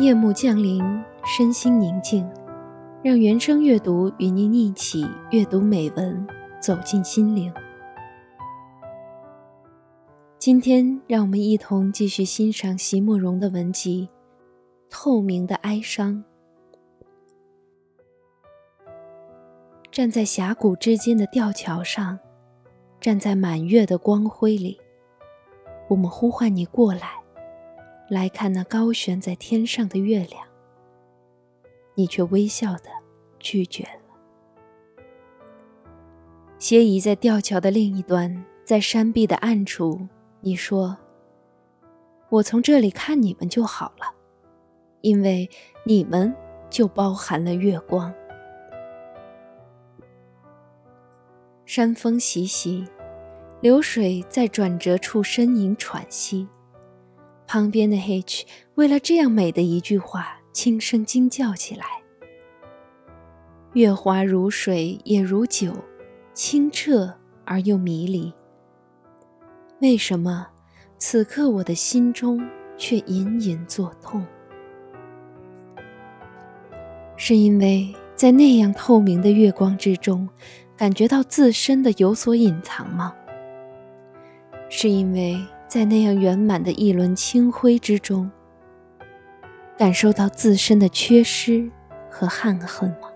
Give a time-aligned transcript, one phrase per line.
[0.00, 0.82] 夜幕降临，
[1.26, 2.26] 身心宁静，
[3.02, 6.26] 让原声阅读与您一起阅读美文，
[6.58, 7.52] 走进心灵。
[10.38, 14.08] 今天，让我们一同继续欣赏席慕容的文集
[14.88, 16.14] 《透明的哀伤》。
[19.90, 22.18] 站在峡谷之间的吊桥上，
[22.98, 24.80] 站在满月的光辉里，
[25.90, 27.19] 我们呼唤你过来。
[28.10, 30.44] 来看那高悬在天上的月亮，
[31.94, 32.90] 你却微笑的
[33.38, 34.00] 拒绝了。
[36.58, 40.08] 斜倚在吊桥的另一端，在山壁的暗处，
[40.40, 40.98] 你说
[42.30, 44.12] ：“我从这里看你们就好了，
[45.02, 45.48] 因为
[45.84, 46.34] 你们
[46.68, 48.12] 就包含了月光。”
[51.64, 52.84] 山风习习，
[53.60, 56.48] 流水在转折处呻吟喘息。
[57.52, 61.84] 旁边的 H 为了这样美的一句话，轻声惊叫起来
[63.74, 65.74] ：“月华如水，也如酒，
[66.32, 67.12] 清澈
[67.44, 68.32] 而又迷离。
[69.80, 70.46] 为什么
[70.96, 72.40] 此刻我的心中
[72.78, 74.24] 却隐隐作痛？
[77.16, 80.28] 是因为在那样透明的月光之中，
[80.76, 83.12] 感觉到自身的有所隐藏吗？
[84.68, 85.36] 是因为？”
[85.70, 88.28] 在那样圆满的一轮清辉之中，
[89.78, 91.70] 感受到自身的缺失
[92.10, 93.08] 和憾恨吗？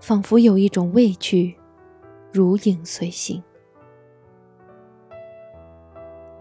[0.00, 1.56] 仿佛有一种畏惧，
[2.32, 3.40] 如影随形。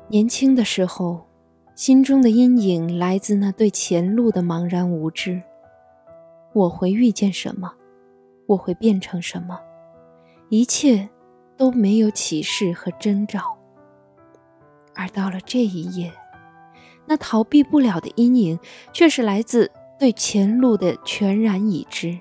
[0.07, 1.27] 年轻的时候，
[1.75, 5.39] 心中的阴影来自那对前路的茫然无知。
[6.53, 7.71] 我会遇见什么？
[8.47, 9.59] 我会变成什么？
[10.49, 11.07] 一切
[11.55, 13.54] 都没有启示和征兆。
[14.95, 16.11] 而到了这一夜，
[17.05, 18.57] 那逃避不了的阴影，
[18.93, 19.69] 却是来自
[19.99, 22.17] 对前路的全然已知。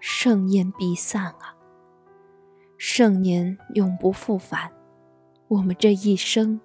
[0.00, 1.54] 盛宴必散啊！
[2.78, 4.70] 盛年永不复返，
[5.48, 6.60] 我们这一生，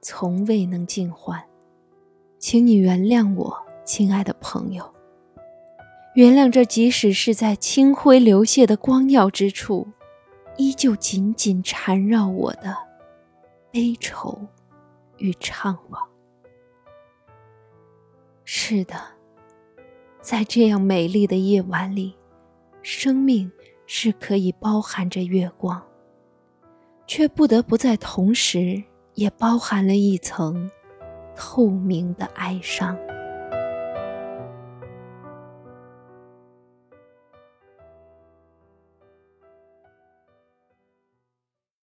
[0.00, 1.42] 从未能尽欢。
[2.38, 4.94] 请你原谅我，亲爱的朋友。
[6.14, 9.86] 原谅这，即使是在清辉流泻的光耀之处，
[10.56, 12.74] 依旧紧紧缠绕我的
[13.70, 14.40] 悲愁。
[15.20, 16.04] 与怅惘。
[18.44, 18.96] 是的，
[20.20, 22.16] 在这样美丽的夜晚里，
[22.82, 23.50] 生命
[23.86, 25.80] 是可以包含着月光，
[27.06, 28.82] 却不得不在同时，
[29.14, 30.68] 也包含了一层
[31.36, 32.98] 透明的哀伤。